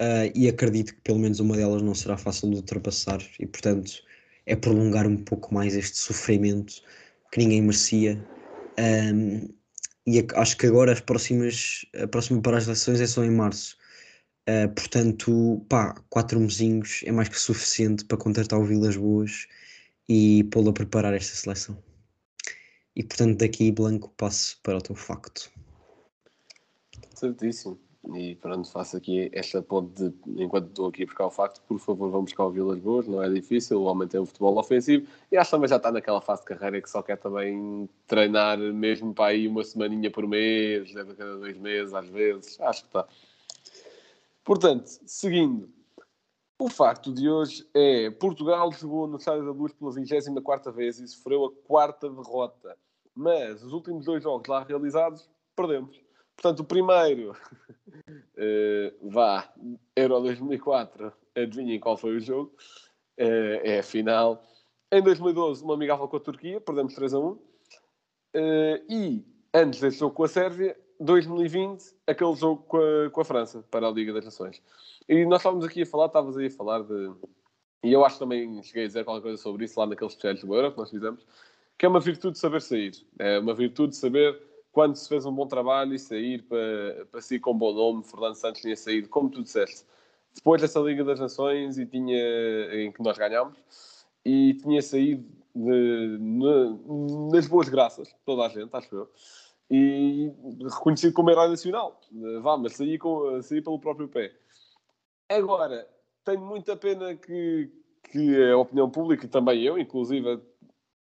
[0.00, 3.20] uh, e acredito que pelo menos uma delas não será fácil de ultrapassar.
[3.38, 3.92] E portanto,
[4.46, 6.74] é prolongar um pouco mais este sofrimento
[7.32, 8.24] que ninguém merecia.
[8.78, 9.48] Um,
[10.08, 13.76] e acho que agora as próximas, a próxima para as eleições é só em março.
[14.48, 19.46] Uh, portanto, pá, quatro mesinhos é mais que suficiente para contratar o Vilas Boas
[20.08, 21.76] e pô-lo a preparar esta seleção.
[22.96, 25.50] E portanto, daqui, Blanco, passo para o teu facto.
[27.14, 27.78] Certíssimo.
[28.14, 31.78] E pronto, faço aqui esta ponte de, enquanto estou aqui a buscar o facto, por
[31.78, 35.06] favor, vamos buscar o Vilas Boas, não é difícil, o homem tem um futebol ofensivo
[35.30, 38.56] e acho que também já está naquela fase de carreira que só quer também treinar
[38.58, 42.88] mesmo para aí uma semaninha por mês, a cada dois meses, às vezes, acho que
[42.88, 43.06] está.
[44.44, 45.68] Portanto, seguindo,
[46.58, 51.08] o facto de hoje é Portugal jogou no Estádio da Luz pela 24 vez e
[51.08, 52.76] sofreu a quarta derrota,
[53.14, 56.07] mas os últimos dois jogos lá realizados, perdemos.
[56.40, 59.52] Portanto, o primeiro, uh, vá,
[59.96, 62.52] Euro 2004, adivinhem qual foi o jogo,
[63.18, 64.44] uh, é a final.
[64.92, 67.22] Em 2012, uma amigável com a Turquia, perdemos 3 a 1.
[67.26, 67.40] Uh,
[68.34, 73.24] eh, e antes desse jogo com a Sérvia, 2020, aquele jogo com a, com a
[73.24, 74.62] França, para a Liga das Nações.
[75.08, 77.12] E nós estávamos aqui a falar, estavas aí a falar de.
[77.82, 80.40] E eu acho que também cheguei a dizer qualquer coisa sobre isso lá naqueles especiais
[80.40, 81.26] do Euro que nós fizemos,
[81.76, 82.92] que é uma virtude saber sair.
[83.18, 84.40] É uma virtude saber
[84.72, 88.34] quando se fez um bom trabalho e sair para, para sair com bom nome, Fernando
[88.34, 89.84] Santos tinha saído, como tu disseste,
[90.34, 92.16] depois dessa Liga das Nações e tinha,
[92.74, 93.58] em que nós ganhámos,
[94.24, 99.10] e tinha saído de, de, nas boas graças, toda a gente, acho eu,
[99.70, 102.00] e reconhecido como herói nacional.
[102.42, 104.32] Vá, mas saí, com, saí pelo próprio pé.
[105.28, 105.86] Agora,
[106.24, 107.70] tenho muita pena que,
[108.10, 110.40] que a opinião pública, e também eu, inclusive,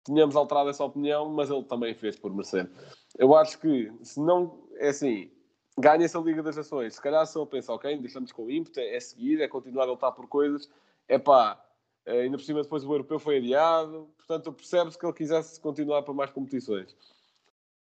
[0.06, 2.70] tínhamos alterado essa opinião, mas ele também fez por merecer.
[3.18, 5.32] Eu acho que, se não, é assim,
[5.78, 6.96] ganha-se a Liga das Nações.
[6.96, 10.12] Se calhar se ele pensa, ok, deixamos com ímpeto, é seguir, é continuar a lutar
[10.12, 10.70] por coisas.
[11.08, 11.64] É pá,
[12.06, 16.14] ainda por cima depois o europeu foi adiado, portanto percebe-se que ele quisesse continuar para
[16.14, 16.96] mais competições.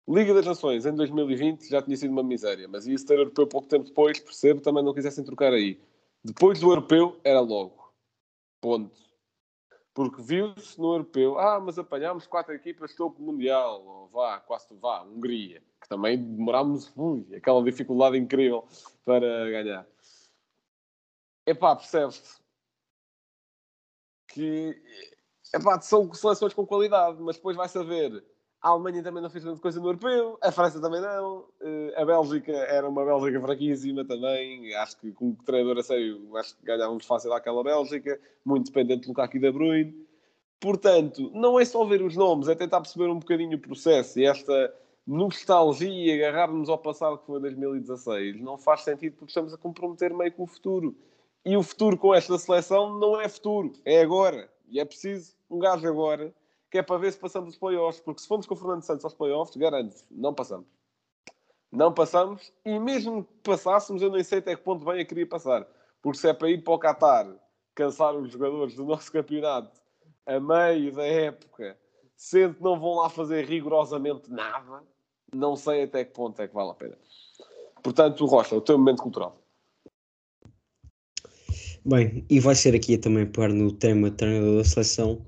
[0.07, 3.67] Liga das Nações, em 2020, já tinha sido uma miséria, mas ia-se ter europeu pouco
[3.67, 5.79] tempo depois, percebo, também não quisessem trocar aí.
[6.23, 7.91] Depois do europeu, era logo.
[8.61, 9.04] Ponto.
[9.95, 15.01] Porque viu-se no europeu, ah, mas apanhámos quatro equipas topo mundial, ou vá, quase vá,
[15.03, 18.67] Hungria, que também demorámos, ui, aquela dificuldade incrível
[19.05, 19.87] para ganhar.
[21.47, 22.41] Epá, percebe-se
[24.27, 24.75] que
[25.53, 28.21] epá, são seleções com qualidade, mas depois vai saber.
[28.65, 32.03] A Alemanha também não fez grande coisa no europeu, a França também não, eh, a
[32.03, 34.73] Bélgica era uma Bélgica fraquíssima também.
[34.73, 39.03] Acho que com o treinador a sério, acho que ganhávamos fácil aquela Bélgica, muito dependente
[39.03, 39.93] do Lukaku e da Bruyne.
[40.59, 44.25] Portanto, não é só ver os nomes, é tentar perceber um bocadinho o processo e
[44.25, 44.73] esta
[45.05, 50.31] nostalgia, agarrar-nos ao passado que foi 2016, não faz sentido porque estamos a comprometer meio
[50.31, 50.95] com o futuro.
[51.45, 54.49] E o futuro com esta seleção não é futuro, é agora.
[54.67, 56.33] E é preciso um gajo agora,
[56.75, 58.01] que é para ver se passamos os playoffs.
[58.01, 60.67] Porque se formos com o Fernando Santos aos playoffs, garanto não passamos.
[61.71, 62.51] Não passamos.
[62.65, 65.65] E mesmo que passássemos, eu nem sei até que ponto bem eu queria passar.
[66.01, 67.33] Porque se é para ir para o Qatar,
[67.73, 69.79] cansar os jogadores do nosso campeonato
[70.25, 71.77] a meio da época,
[72.17, 74.83] sendo que não vão lá fazer rigorosamente nada,
[75.33, 76.97] não sei até que ponto é que vale a pena.
[77.81, 79.37] Portanto, Rocha, o teu momento cultural.
[81.85, 85.25] Bem, e vai ser aqui também pegar no tema treinador da seleção,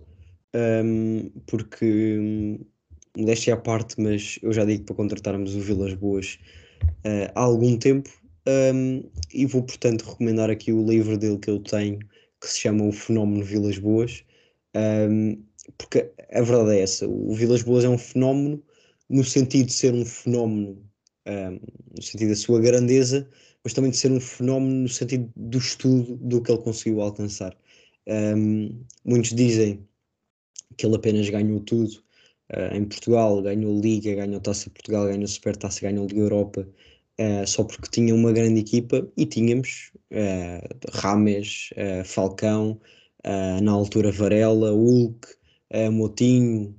[0.57, 2.59] um, porque
[3.15, 6.39] modéstia à parte, mas eu já digo para contratarmos o Vilas Boas
[6.83, 8.09] uh, há algum tempo
[8.73, 12.85] um, e vou, portanto, recomendar aqui o livro dele que eu tenho, que se chama
[12.85, 14.23] O Fenómeno Vilas Boas,
[15.09, 15.43] um,
[15.77, 18.63] porque a verdade é essa, o Vilas Boas é um fenómeno
[19.09, 20.81] no sentido de ser um fenómeno,
[21.95, 23.27] no sentido da sua grandeza,
[23.63, 27.53] mas também de ser um fenómeno no sentido do estudo do que ele conseguiu alcançar.
[28.07, 29.85] Um, muitos dizem
[30.77, 31.91] que ele apenas ganhou tudo
[32.53, 36.67] uh, em Portugal, ganhou Liga, ganhou Taça Portugal, ganhou Supertaça, ganhou Liga Europa,
[37.19, 41.69] uh, só porque tinha uma grande equipa e tínhamos uh, Rames,
[42.05, 42.79] Falcão,
[43.61, 45.27] na altura Varela, Hulk,
[45.91, 46.73] Motinho,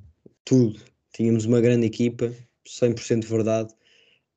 [0.46, 0.80] tudo.
[1.12, 2.32] Tínhamos uma grande equipa,
[2.66, 3.74] 100% verdade,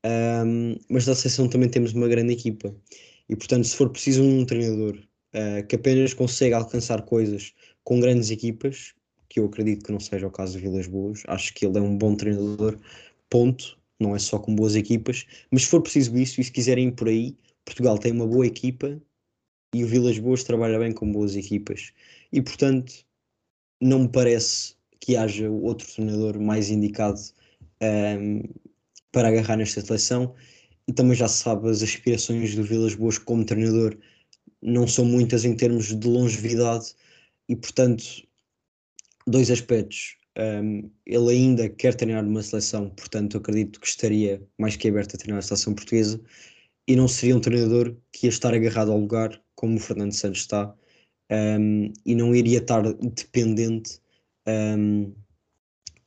[0.05, 2.75] um, mas na seleção também temos uma grande equipa.
[3.29, 8.29] E portanto, se for preciso um treinador uh, que apenas consegue alcançar coisas com grandes
[8.31, 8.93] equipas,
[9.31, 11.81] que eu acredito que não seja o caso de Vilas Boas, acho que ele é
[11.81, 12.77] um bom treinador,
[13.29, 13.79] ponto.
[13.97, 16.91] Não é só com boas equipas, mas se for preciso isso e se quiserem ir
[16.93, 18.99] por aí, Portugal tem uma boa equipa
[19.73, 21.93] e o Vilas Boas trabalha bem com boas equipas.
[22.33, 23.05] E portanto,
[23.79, 27.21] não me parece que haja outro treinador mais indicado
[27.81, 28.43] um,
[29.13, 30.35] para agarrar nesta seleção
[30.87, 33.97] e também já se sabe as aspirações do Vilas Boas como treinador
[34.61, 36.93] não são muitas em termos de longevidade
[37.47, 38.03] e portanto
[39.27, 40.17] dois aspectos.
[40.37, 45.17] Um, ele ainda quer treinar numa seleção portanto acredito que estaria mais que aberto a
[45.17, 46.21] treinar a seleção portuguesa
[46.87, 50.39] e não seria um treinador que ia estar agarrado ao lugar como o Fernando Santos
[50.39, 50.73] está
[51.59, 53.99] um, e não iria estar dependente
[54.47, 55.13] um,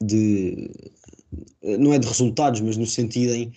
[0.03, 0.71] de
[1.63, 3.53] não é de resultados, mas no sentido em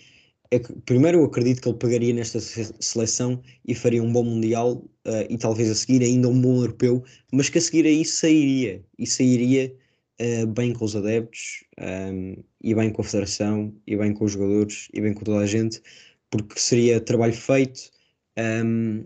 [0.50, 4.76] é que, primeiro eu acredito que ele pagaria nesta seleção e faria um bom Mundial
[5.06, 8.82] uh, e talvez a seguir ainda um bom Europeu, mas que a seguir aí sairia
[8.98, 9.74] e sairia
[10.20, 14.24] uh, bem com os adeptos um, ehm, e bem com a Federação e bem com
[14.24, 15.82] os jogadores e bem com toda a gente,
[16.30, 17.90] porque seria trabalho feito
[18.38, 19.04] um, ehm,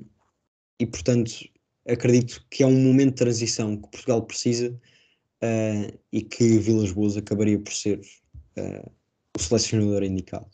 [0.78, 1.32] e portanto
[1.88, 4.70] acredito que é um momento de transição que Portugal precisa
[5.42, 8.00] uh, e que Vilas Boas acabaria por ser
[9.34, 10.46] o selecionador indicado.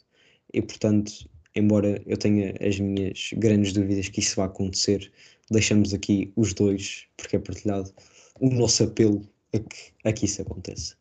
[0.52, 5.10] E portanto, embora eu tenha as minhas grandes dúvidas que isso vá acontecer,
[5.50, 7.92] deixamos aqui os dois, porque é partilhado,
[8.40, 10.96] o nosso apelo a que, a que isso aconteça.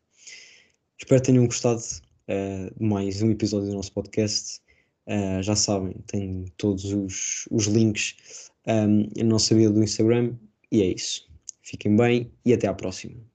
[0.98, 4.60] Espero que tenham gostado uh, de mais um episódio do nosso podcast.
[5.06, 10.34] Uh, já sabem, tem todos os, os links um, na nossa vida do Instagram.
[10.70, 11.28] E é isso.
[11.62, 13.27] Fiquem bem e até à próxima.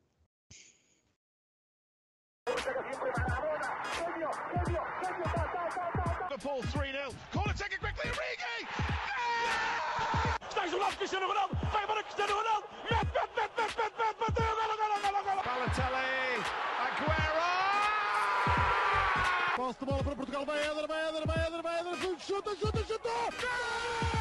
[19.85, 23.09] Bola para Portugal, vai Éder, vai Éder, vai Éder, vai Éder, chuta, chuta, chuta!
[23.09, 24.12] Gol!